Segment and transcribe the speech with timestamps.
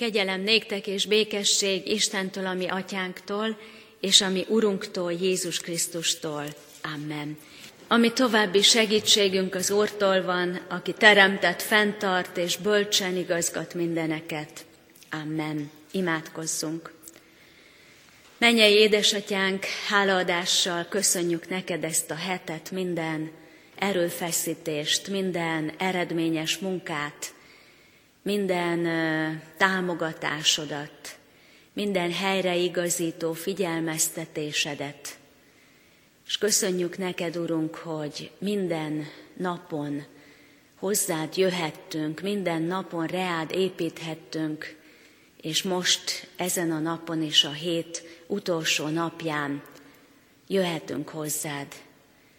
[0.00, 3.58] Kegyelem néktek és békesség Istentől, ami atyánktól,
[4.00, 6.44] és ami Urunktól, Jézus Krisztustól.
[6.94, 7.38] Amen.
[7.88, 14.64] Ami további segítségünk az Úrtól van, aki teremtett, fenntart és bölcsen igazgat mindeneket.
[15.10, 15.70] Amen.
[15.90, 16.92] Imádkozzunk.
[18.38, 23.30] Mennyei édesatyánk, hálaadással köszönjük neked ezt a hetet, minden
[23.74, 27.32] erőfeszítést, minden eredményes munkát,
[28.22, 28.82] minden
[29.56, 31.18] támogatásodat,
[31.72, 35.18] minden helyreigazító figyelmeztetésedet.
[36.26, 39.06] És köszönjük neked, Urunk, hogy minden
[39.36, 40.04] napon
[40.80, 44.76] hozzád jöhettünk, minden napon reád építhettünk,
[45.40, 49.62] és most ezen a napon is a hét utolsó napján
[50.46, 51.66] jöhetünk hozzád.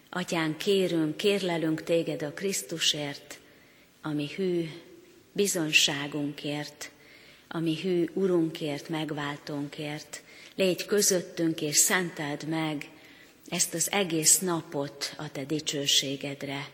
[0.09, 3.39] Atyán, kérünk, kérlelünk téged a Krisztusért,
[4.01, 4.69] ami hű
[5.31, 6.91] bizonságunkért,
[7.47, 10.21] ami hű Urunkért, megváltónkért.
[10.55, 12.89] Légy közöttünk és szenteld meg
[13.49, 16.67] ezt az egész napot a te dicsőségedre.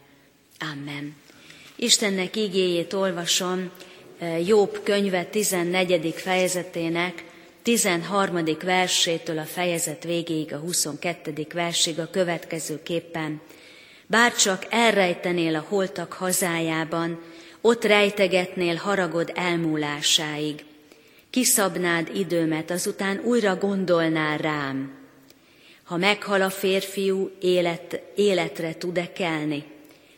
[0.59, 1.15] Amen.
[1.75, 3.71] Istennek igéjét olvasom
[4.17, 6.13] eh, Jobb könyve 14.
[6.15, 7.23] fejezetének
[7.61, 8.43] 13.
[8.63, 11.47] versétől a fejezet végéig, a 22.
[11.53, 13.41] versig a következőképpen.
[14.05, 17.21] Bárcsak elrejtenél a holtak hazájában,
[17.61, 20.65] ott rejtegetnél haragod elmúlásáig.
[21.29, 24.95] Kiszabnád időmet, azután újra gondolnál rám.
[25.83, 29.63] Ha meghal a férfiú, élet, életre tud-e kelni,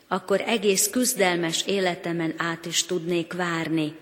[0.07, 3.95] akkor egész küzdelmes életemen át is tudnék várni,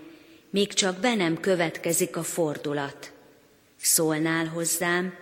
[0.50, 3.12] míg csak be nem következik a fordulat.
[3.80, 5.14] Szólnál hozzám,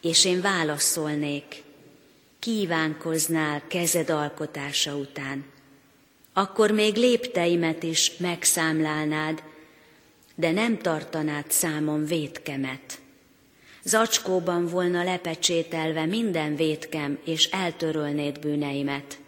[0.00, 1.62] és én válaszolnék.
[2.38, 5.51] Kívánkoznál kezed alkotása után
[6.32, 9.42] akkor még lépteimet is megszámlálnád,
[10.34, 13.00] de nem tartanád számon vétkemet.
[13.84, 19.18] Zacskóban volna lepecsételve minden vétkem, és eltörölnéd bűneimet.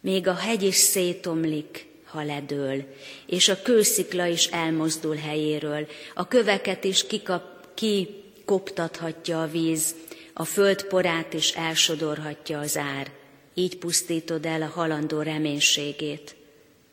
[0.00, 2.94] Még a hegy is szétomlik, ha ledől,
[3.26, 9.94] és a kőszikla is elmozdul helyéről, a köveket is kikap, kikoptathatja a víz,
[10.32, 13.10] a földporát is elsodorhatja az ár
[13.58, 16.36] így pusztítod el a halandó reménységét.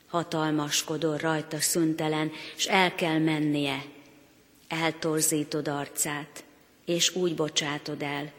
[0.07, 3.85] Hatalmaskodol rajta szüntelen, s el kell mennie.
[4.67, 6.43] Eltorzítod arcát,
[6.85, 8.31] és úgy bocsátod el.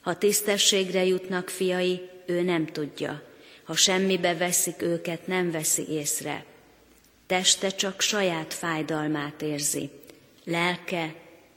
[0.00, 3.22] Ha tisztességre jutnak fiai, ő nem tudja.
[3.64, 6.44] Ha semmibe veszik őket, nem veszi észre.
[7.26, 9.90] Teste csak saját fájdalmát érzi,
[10.44, 11.14] lelke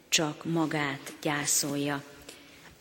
[0.10, 2.04] csak magát gyászolja.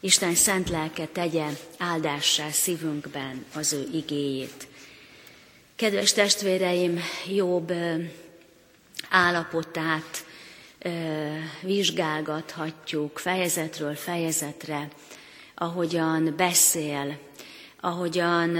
[0.04, 1.46] Isten szent lelke tegye
[1.78, 4.66] áldássá szívünkben az ő igéjét.
[5.76, 7.72] Kedves testvéreim, jobb
[9.10, 10.24] állapotát
[11.60, 14.88] vizsgálgathatjuk fejezetről fejezetre,
[15.54, 17.18] ahogyan beszél,
[17.80, 18.58] ahogyan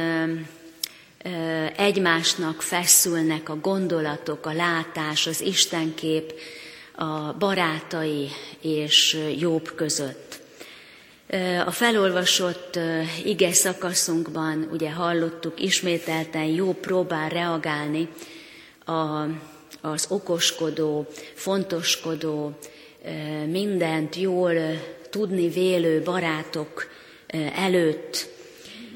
[1.77, 6.33] egymásnak feszülnek a gondolatok, a látás, az Istenkép,
[6.95, 8.29] a barátai
[8.61, 10.34] és jobb között.
[11.67, 12.79] A felolvasott
[13.25, 18.09] ige szakaszunkban ugye hallottuk, ismételten jó próbál reagálni
[18.85, 19.25] a,
[19.81, 22.59] az okoskodó, fontoskodó,
[23.51, 24.55] mindent jól
[25.11, 26.89] tudni vélő barátok
[27.55, 28.29] előtt.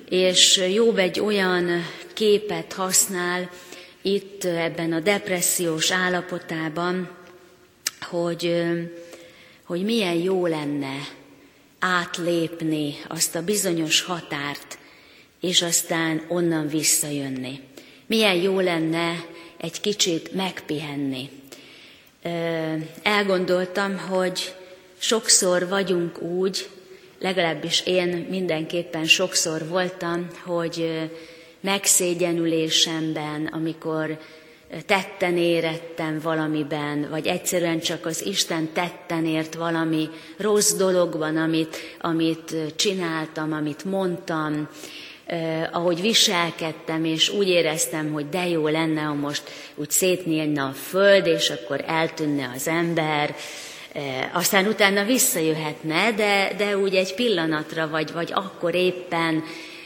[0.09, 1.69] És Jobb egy olyan
[2.13, 3.51] képet használ
[4.03, 7.11] itt ebben a depressziós állapotában,
[8.01, 8.65] hogy,
[9.65, 11.17] hogy milyen jó lenne
[11.79, 14.79] átlépni azt a bizonyos határt,
[15.41, 17.61] és aztán onnan visszajönni.
[18.07, 19.25] Milyen jó lenne
[19.57, 21.31] egy kicsit megpihenni.
[23.03, 24.55] Elgondoltam, hogy
[24.99, 26.69] sokszor vagyunk úgy,
[27.19, 31.09] legalábbis én mindenképpen sokszor voltam, hogy
[31.61, 34.19] megszégyenülésemben, amikor
[34.87, 42.55] tetten érettem valamiben, vagy egyszerűen csak az Isten tetten ért valami rossz dologban, amit, amit
[42.77, 44.69] csináltam, amit mondtam,
[45.27, 49.43] eh, ahogy viselkedtem, és úgy éreztem, hogy de jó lenne, ha most
[49.75, 53.37] úgy szétnyílna a föld, és akkor eltűnne az ember,
[53.93, 59.45] eh, aztán utána visszajöhetne, de, de úgy egy pillanatra, vagy, vagy akkor éppen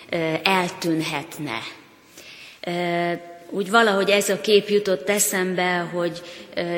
[0.08, 1.58] eh, eltűnhetne.
[2.60, 3.20] Eh,
[3.52, 6.22] úgy valahogy ez a kép jutott eszembe, hogy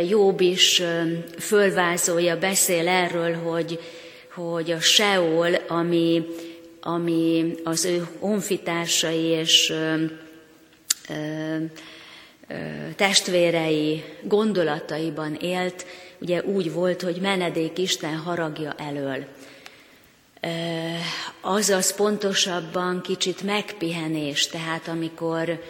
[0.09, 0.83] Jobb is
[1.39, 3.81] fölvázolja, beszél erről, hogy,
[4.35, 6.27] hogy a Seol, ami,
[6.81, 10.05] ami az ő honfitársai és ö,
[11.09, 11.57] ö,
[12.97, 15.87] testvérei gondolataiban élt,
[16.19, 19.25] ugye úgy volt, hogy menedék Isten haragja elől.
[21.41, 25.63] Azaz pontosabban kicsit megpihenés, tehát amikor,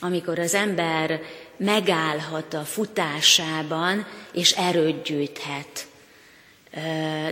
[0.00, 1.20] amikor az ember
[1.56, 5.86] megállhat a futásában, és erőt gyűjthet.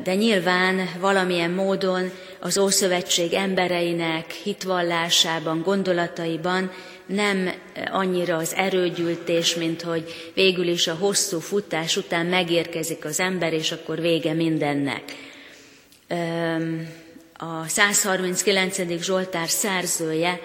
[0.02, 6.70] De nyilván valamilyen módon az Ószövetség embereinek hitvallásában, gondolataiban
[7.06, 7.52] nem
[7.90, 13.72] annyira az erőgyűjtés, mint hogy végül is a hosszú futás után megérkezik az ember, és
[13.72, 15.02] akkor vége mindennek.
[17.36, 19.02] A 139.
[19.02, 20.40] Zsoltár szerzője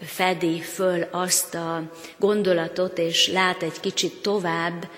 [0.00, 1.82] fedi föl azt a
[2.18, 4.88] gondolatot, és lát egy kicsit tovább,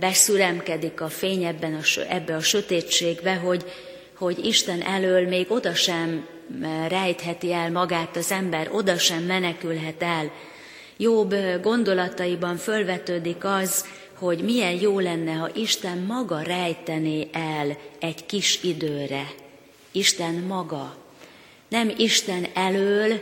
[0.00, 3.64] beszüremkedik a fény ebben a, ebbe a sötétségbe, hogy,
[4.16, 6.26] hogy Isten elől még oda sem
[6.88, 10.30] rejtheti el magát az ember, oda sem menekülhet el.
[10.96, 13.86] Jobb gondolataiban fölvetődik az,
[14.18, 19.26] hogy milyen jó lenne, ha Isten maga rejtené el egy kis időre.
[19.92, 20.96] Isten maga.
[21.68, 23.20] Nem Isten elől,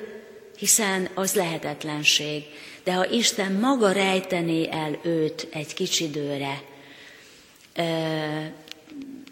[0.63, 2.45] hiszen az lehetetlenség.
[2.85, 6.63] De ha Isten maga rejtené el őt egy kicsi időre,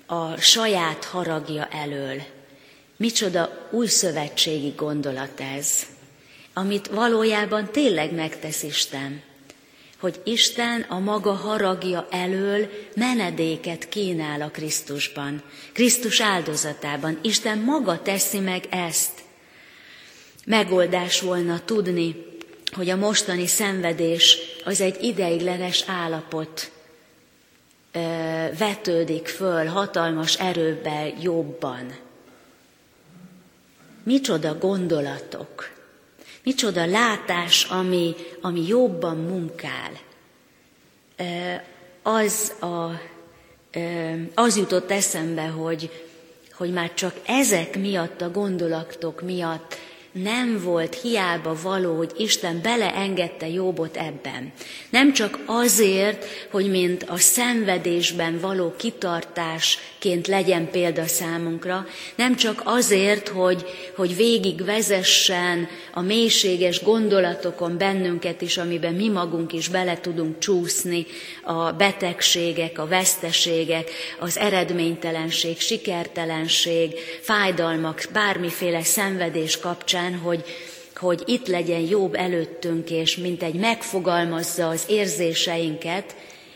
[0.06, 2.22] a saját haragja elől,
[2.96, 5.86] micsoda új szövetségi gondolat ez,
[6.52, 9.22] amit valójában tényleg megtesz Isten,
[10.00, 15.42] hogy Isten a maga haragja elől menedéket kínál a Krisztusban,
[15.72, 17.18] Krisztus áldozatában.
[17.22, 19.28] Isten maga teszi meg ezt
[20.50, 22.26] megoldás volna tudni,
[22.72, 26.70] hogy a mostani szenvedés az egy ideiglenes állapot,
[28.58, 31.96] vetődik föl hatalmas erőbbel jobban.
[34.02, 35.70] Micsoda gondolatok,
[36.42, 39.92] micsoda látás, ami, ami jobban munkál.
[42.02, 43.00] Az, a,
[44.34, 46.06] az jutott eszembe, hogy,
[46.52, 49.76] hogy már csak ezek miatt, a gondolatok miatt
[50.12, 54.52] nem volt hiába való, hogy Isten beleengedte Jobbot ebben.
[54.90, 61.86] Nem csak azért, hogy mint a szenvedésben való kitartásként legyen példa számunkra,
[62.16, 63.64] nem csak azért, hogy,
[63.96, 71.06] hogy végig vezessen a mélységes gondolatokon bennünket is, amiben mi magunk is bele tudunk csúszni,
[71.42, 80.44] a betegségek, a veszteségek, az eredménytelenség, sikertelenség, fájdalmak, bármiféle szenvedés kapcsán, kapcsán, hogy,
[80.96, 86.14] hogy itt legyen jobb előttünk, és mint egy megfogalmazza az érzéseinket,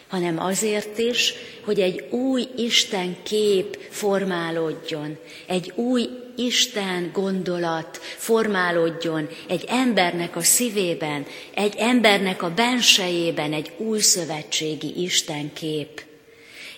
[0.09, 9.65] hanem azért is, hogy egy új Isten kép formálódjon, egy új Isten gondolat formálódjon egy
[9.69, 16.03] embernek a szívében, egy embernek a bensejében egy új szövetségi Isten kép.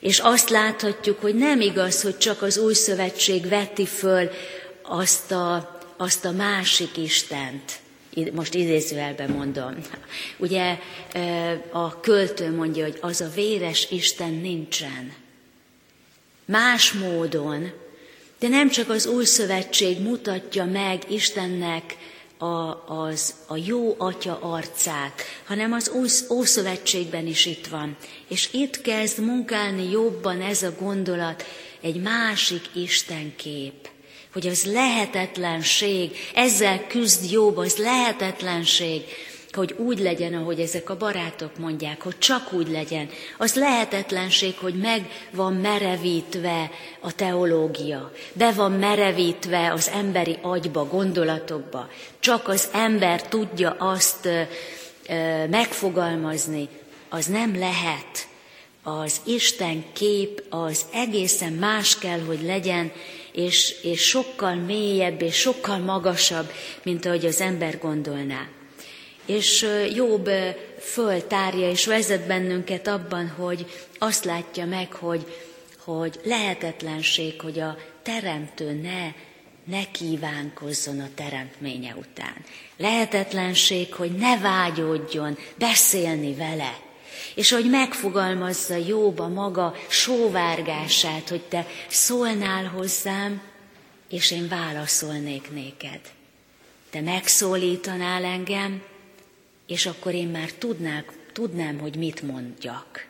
[0.01, 4.31] És azt láthatjuk, hogy nem igaz, hogy csak az új szövetség veti föl
[4.83, 7.81] azt a azt a másik Istent,
[8.33, 9.75] most idézőelben mondom.
[10.37, 10.79] Ugye
[11.71, 15.13] a költő mondja, hogy az a véres Isten nincsen.
[16.45, 17.73] Más módon,
[18.39, 21.97] de nem csak az új szövetség mutatja meg Istennek
[22.39, 27.97] a, az, a jó atya arcát, hanem az új Ószövetségben is itt van.
[28.29, 31.45] És itt kezd munkálni jobban ez a gondolat,
[31.81, 33.89] egy másik Isten kép
[34.37, 39.03] hogy az lehetetlenség, ezzel küzd jobb, az lehetetlenség,
[39.53, 43.09] hogy úgy legyen, ahogy ezek a barátok mondják, hogy csak úgy legyen.
[43.39, 51.89] Az lehetetlenség, hogy meg van merevítve a teológia, be van merevítve az emberi agyba, gondolatokba.
[52.21, 54.41] Csak az ember tudja azt ö,
[55.09, 56.69] ö, megfogalmazni,
[57.09, 58.29] az nem lehet.
[58.83, 62.93] Az Isten kép az egészen más kell, hogy legyen,
[63.37, 66.53] és, és sokkal mélyebb, és sokkal magasabb,
[66.83, 68.49] mint ahogy az ember gondolná.
[69.27, 70.31] És Jobb
[70.81, 73.67] föltárja és vezet bennünket abban, hogy
[73.99, 75.27] azt látja meg, hogy,
[75.79, 79.13] hogy lehetetlenség, hogy a teremtő ne,
[79.77, 82.45] ne kívánkozzon a teremtménye után.
[82.77, 86.86] Lehetetlenség, hogy ne vágyódjon beszélni vele,
[87.35, 93.43] és hogy megfogalmazza Jóba maga sóvárgását, hogy te szólnál hozzám,
[94.09, 96.01] és én válaszolnék néked.
[96.91, 98.83] Te megszólítanál engem,
[99.67, 103.07] és akkor én már tudnák, tudnám, hogy mit mondjak.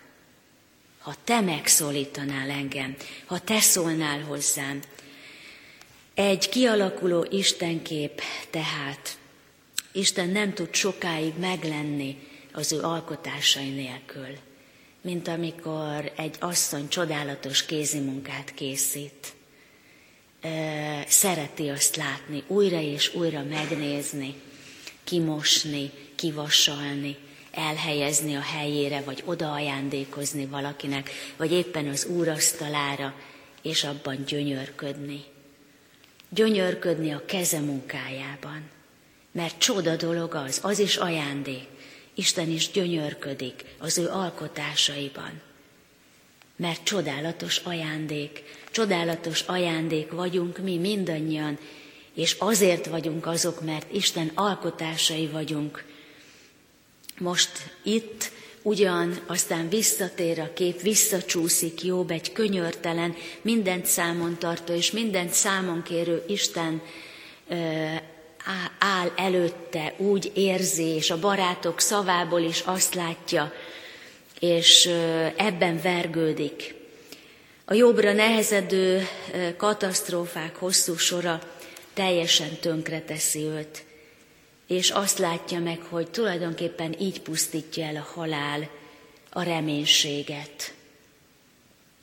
[0.98, 4.80] Ha te megszólítanál engem, ha te szólnál hozzám.
[6.14, 9.18] Egy kialakuló Istenkép tehát,
[9.92, 12.18] Isten nem tud sokáig meglenni
[12.56, 14.36] az ő alkotásai nélkül,
[15.00, 19.34] mint amikor egy asszony csodálatos kézimunkát készít.
[21.06, 24.34] Szereti azt látni, újra és újra megnézni,
[25.04, 27.16] kimosni, kivasalni,
[27.50, 33.14] elhelyezni a helyére, vagy odaajándékozni valakinek, vagy éppen az úrasztalára,
[33.62, 35.24] és abban gyönyörködni.
[36.28, 38.70] Gyönyörködni a keze munkájában.
[39.32, 41.66] Mert csoda dolog az, az is ajándék.
[42.18, 45.40] Isten is gyönyörködik az ő alkotásaiban.
[46.56, 51.58] Mert csodálatos ajándék, csodálatos ajándék vagyunk mi mindannyian,
[52.14, 55.84] és azért vagyunk azok, mert Isten alkotásai vagyunk.
[57.18, 57.50] Most
[57.82, 58.30] itt
[58.62, 65.82] ugyan aztán visszatér a kép, visszacsúszik Jobb egy könyörtelen, mindent számon tartó és mindent számon
[65.82, 66.82] kérő Isten
[68.78, 73.52] áll előtte, úgy érzi, és a barátok szavából is azt látja,
[74.40, 74.86] és
[75.36, 76.74] ebben vergődik.
[77.64, 79.08] A jobbra nehezedő
[79.56, 81.42] katasztrófák hosszú sora
[81.92, 83.84] teljesen tönkre teszi őt,
[84.66, 88.68] és azt látja meg, hogy tulajdonképpen így pusztítja el a halál
[89.30, 90.74] a reménységet,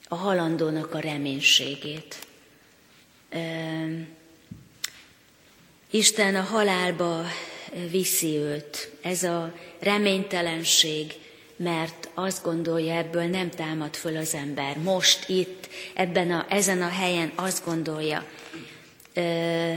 [0.07, 2.17] a halandónak a reménységét.
[5.93, 7.23] Isten a halálba
[7.89, 8.91] viszi őt.
[9.01, 11.13] Ez a reménytelenség,
[11.55, 14.77] mert azt gondolja, ebből nem támad föl az ember.
[14.77, 18.25] Most itt, ebben a, ezen a helyen azt gondolja,
[19.13, 19.71] ö,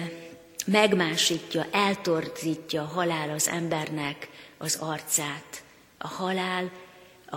[0.67, 5.63] megmásítja, eltorzítja a halál az embernek az arcát.
[5.99, 6.71] A halál,
[7.31, 7.37] a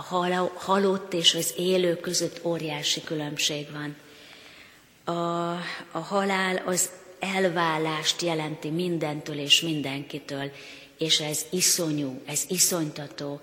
[0.54, 3.96] halott és az élő között óriási különbség van.
[5.16, 5.50] A,
[5.92, 10.50] a halál az elválást jelenti mindentől és mindenkitől,
[10.98, 13.40] és ez iszonyú, ez iszonytató.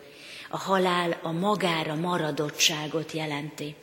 [0.50, 3.76] A halál a magára maradottságot jelenti.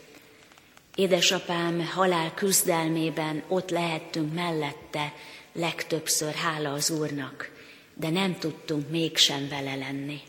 [0.95, 5.13] Édesapám halál küzdelmében ott lehettünk mellette,
[5.53, 7.51] legtöbbször hála az Úrnak,
[7.95, 10.21] de nem tudtunk mégsem vele lenni.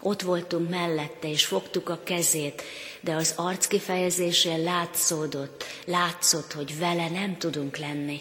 [0.00, 2.62] Ott voltunk mellette, és fogtuk a kezét,
[3.00, 8.20] de az arc kifejezésén látszódott, látszott, hogy vele nem tudunk lenni.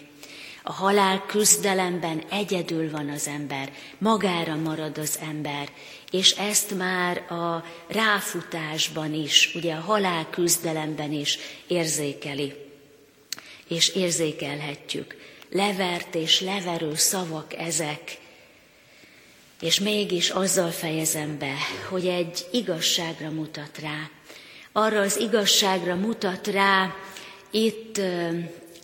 [0.68, 5.70] A halál küzdelemben egyedül van az ember, magára marad az ember,
[6.12, 12.54] és ezt már a ráfutásban is, ugye a halál küzdelemben is érzékeli,
[13.68, 15.16] és érzékelhetjük.
[15.50, 18.18] Levert és leverő szavak ezek,
[19.62, 21.56] és mégis azzal fejezem be,
[21.90, 24.10] hogy egy igazságra mutat rá.
[24.72, 26.96] Arra az igazságra mutat rá
[27.52, 28.02] itt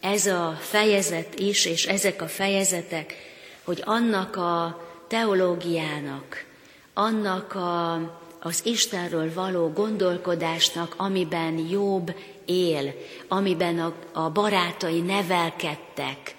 [0.02, 3.16] ez a fejezet is, és ezek a fejezetek,
[3.64, 6.46] hogy annak a teológiának,
[6.94, 7.94] annak a,
[8.40, 12.14] az Istenről való gondolkodásnak, amiben jobb
[12.46, 12.94] él,
[13.28, 16.36] amiben a, a barátai nevelkedtek,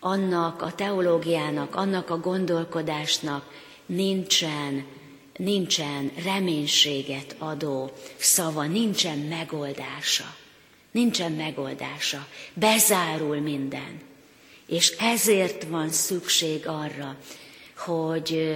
[0.00, 3.44] annak a teológiának, annak a gondolkodásnak
[3.86, 4.86] nincsen,
[5.36, 10.34] nincsen reménységet adó szava, nincsen megoldása.
[10.98, 12.26] Nincsen megoldása.
[12.54, 14.00] Bezárul minden.
[14.66, 17.16] És ezért van szükség arra,
[17.76, 18.48] hogy,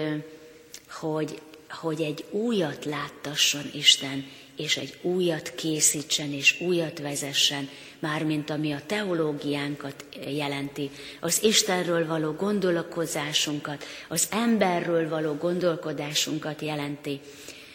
[0.91, 7.69] hogy, hogy egy újat láttasson Isten, és egy újat készítsen, és újat vezessen,
[7.99, 17.21] mármint ami a teológiánkat jelenti, az Istenről való gondolkozásunkat, az emberről való gondolkodásunkat jelenti.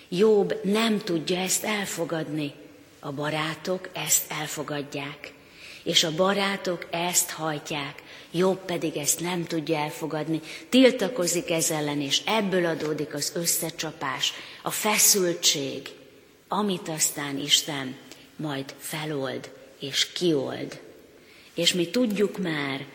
[0.09, 2.53] Jobb nem tudja ezt elfogadni,
[2.99, 5.33] a barátok ezt elfogadják,
[5.83, 12.21] és a barátok ezt hajtják, jobb pedig ezt nem tudja elfogadni, tiltakozik ez ellen, és
[12.25, 15.89] ebből adódik az összecsapás, a feszültség,
[16.47, 17.95] amit aztán Isten
[18.35, 20.81] majd felold és kiold.
[21.53, 22.85] És mi tudjuk már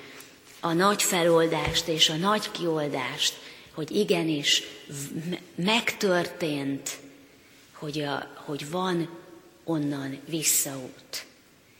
[0.61, 3.35] a nagy feloldást és a nagy kioldást,
[3.75, 4.63] hogy igenis
[5.55, 6.91] megtörtént,
[7.73, 9.09] hogy, a, hogy van
[9.65, 11.27] onnan visszaút.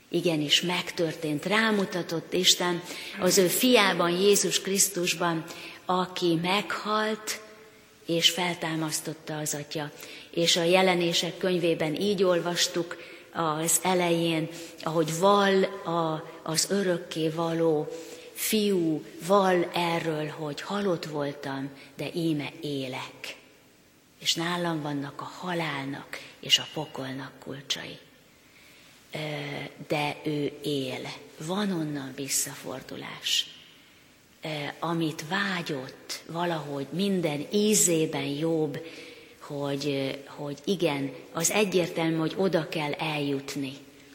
[0.09, 2.83] Igenis megtörtént, rámutatott Isten
[3.21, 5.45] az ő fiában, Jézus Krisztusban,
[5.85, 7.41] aki meghalt,
[8.07, 9.91] és feltámasztotta az Atya.
[10.31, 12.97] És a jelenések könyvében így olvastuk
[13.33, 14.49] az elején,
[14.83, 17.89] ahogy val a, az örökké való
[18.33, 23.42] fiú, val erről, hogy halott voltam, de íme élek.
[24.23, 27.99] És nálam vannak a halálnak és a pokolnak kulcsai.
[29.89, 31.01] De ő él.
[31.39, 33.47] Van onnan visszafordulás.
[34.81, 38.87] amit vágyott valahogy minden ízében jobb,
[39.39, 43.73] hogy, hogy igen, az egyértelmű, hogy oda kell eljutni,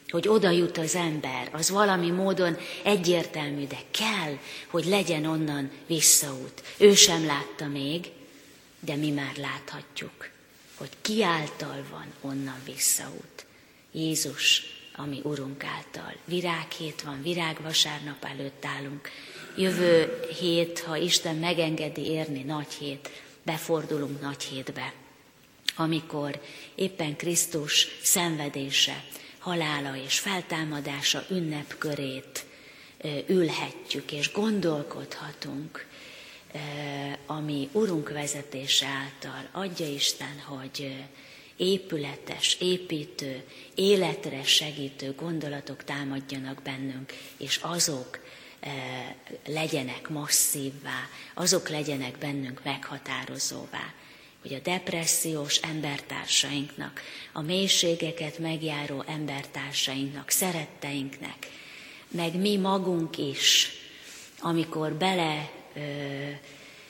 [0.08, 6.62] hogy oda jut az ember, az valami módon egyértelmű, de kell, hogy legyen onnan visszaút.
[6.76, 8.10] Ő sem látta még,
[8.80, 10.30] de mi már láthatjuk,
[10.74, 13.46] hogy ki által van onnan visszaút.
[13.92, 14.62] Jézus,
[14.96, 16.14] ami Urunk által.
[16.24, 19.10] Virághét van, virágvasárnap előtt állunk.
[19.56, 23.10] Jövő hét, ha Isten megengedi érni nagy hét,
[23.42, 24.92] befordulunk nagy hétbe,
[25.76, 26.42] amikor
[26.74, 29.04] éppen Krisztus szenvedése,
[29.38, 32.46] halála és feltámadása ünnepkörét
[33.26, 35.86] ülhetjük és gondolkodhatunk,
[37.26, 41.04] ami Urunk vezetése által adja Isten, hogy
[41.56, 48.18] épületes, építő, életre segítő gondolatok támadjanak bennünk, és azok
[49.46, 53.92] legyenek masszívvá, azok legyenek bennünk meghatározóvá.
[54.42, 57.00] Hogy a depressziós embertársainknak,
[57.32, 61.46] a mélységeket megjáró embertársainknak, szeretteinknek,
[62.08, 63.70] meg mi magunk is,
[64.40, 65.50] amikor bele,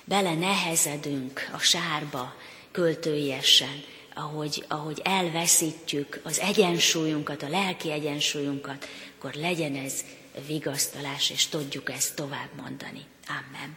[0.04, 2.34] bele nehezedünk a sárba
[2.70, 3.82] költőjesen,
[4.14, 10.04] ahogy, ahogy elveszítjük az egyensúlyunkat, a lelki egyensúlyunkat, akkor legyen ez
[10.46, 13.04] vigasztalás, és tudjuk ezt tovább mondani.
[13.28, 13.76] Amen.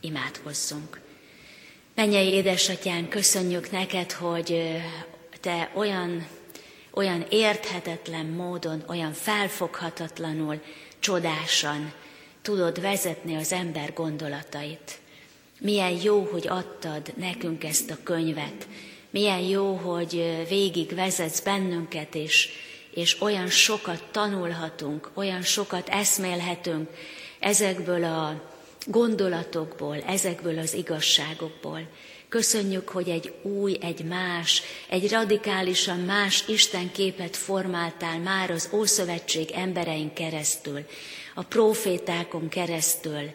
[0.00, 1.00] Imádkozzunk.
[1.94, 4.80] Mennyei édesatyán, köszönjük neked, hogy
[5.40, 6.26] te olyan,
[6.90, 10.62] olyan érthetetlen módon, olyan felfoghatatlanul,
[10.98, 11.92] csodásan
[12.48, 14.98] tudod vezetni az ember gondolatait.
[15.60, 18.66] Milyen jó, hogy adtad nekünk ezt a könyvet.
[19.10, 22.48] Milyen jó, hogy végig vezetsz bennünket, és,
[22.94, 26.88] és olyan sokat tanulhatunk, olyan sokat eszmélhetünk
[27.38, 28.42] ezekből a
[28.86, 31.80] gondolatokból, ezekből az igazságokból.
[32.28, 39.50] Köszönjük, hogy egy új, egy más, egy radikálisan más Isten képet formáltál már az Ószövetség
[39.50, 40.84] emberein keresztül,
[41.38, 43.30] a profétákon keresztül.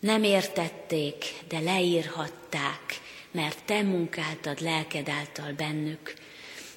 [0.00, 6.14] Nem értették, de leírhatták, mert te munkáltad lelked által bennük.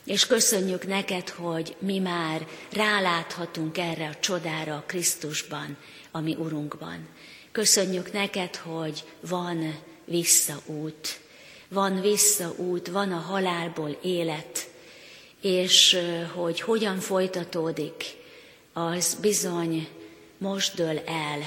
[0.03, 5.77] És köszönjük neked, hogy mi már ráláthatunk erre a csodára a Krisztusban,
[6.12, 7.07] ami Urunkban.
[7.51, 11.19] Köszönjük neked, hogy van visszaút,
[11.69, 14.69] van visszaút, van a halálból élet,
[15.41, 15.97] és
[16.33, 18.03] hogy hogyan folytatódik,
[18.73, 19.88] az bizony
[20.38, 21.39] most dől el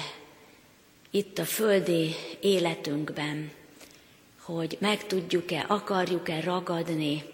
[1.10, 3.50] itt a földi életünkben,
[4.40, 7.24] hogy meg tudjuk-e, akarjuk-e ragadni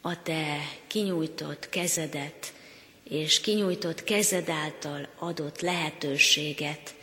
[0.00, 2.52] a te kinyújtott kezedet,
[3.02, 6.94] és kinyújtott kezed által adott lehetőséget,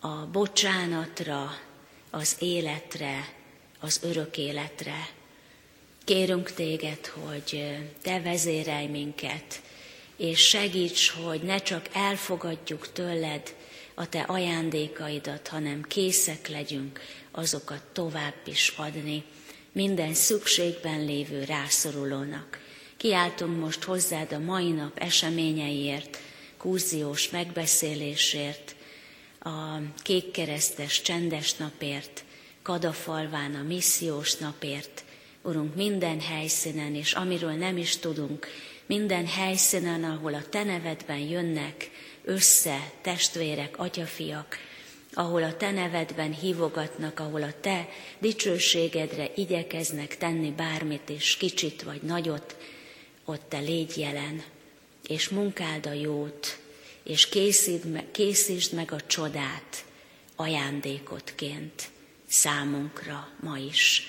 [0.00, 1.58] a bocsánatra,
[2.10, 3.32] az életre,
[3.80, 5.08] az örök életre.
[6.04, 9.62] Kérünk téged, hogy te vezérelj minket,
[10.16, 13.54] és segíts, hogy ne csak elfogadjuk tőled
[13.94, 17.00] a te ajándékaidat, hanem készek legyünk
[17.30, 19.24] azokat tovább is adni
[19.72, 22.58] minden szükségben lévő rászorulónak.
[22.96, 26.18] Kiáltunk most hozzád a mai nap eseményeiért,
[26.56, 28.74] kúziós megbeszélésért,
[29.40, 32.24] a kékkeresztes csendes napért,
[32.62, 35.04] Kadafalván a missziós napért,
[35.42, 38.46] Urunk, minden helyszínen, és amiről nem is tudunk,
[38.86, 41.90] minden helyszínen, ahol a Te nevedben jönnek
[42.24, 44.58] össze testvérek, atyafiak,
[45.12, 52.02] ahol a Te nevedben hívogatnak, ahol a Te dicsőségedre igyekeznek tenni bármit is, kicsit vagy
[52.02, 52.56] nagyot,
[53.24, 54.42] ott Te légy jelen,
[55.08, 56.58] és munkáld a jót,
[57.02, 57.28] és
[58.12, 59.84] készítsd meg a csodát
[60.36, 61.90] ajándékotként
[62.26, 64.08] számunkra ma is.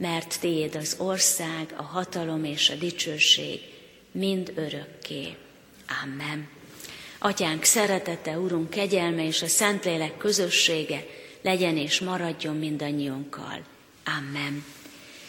[0.00, 3.60] mert Tiéd az ország, a hatalom és a dicsőség
[4.12, 5.36] mind örökké.
[6.04, 6.48] Amen.
[7.18, 11.06] Atyánk szeretete, Urunk kegyelme és a Szentlélek közössége
[11.42, 13.60] legyen és maradjon mindannyiunkkal.
[14.18, 14.64] Amen.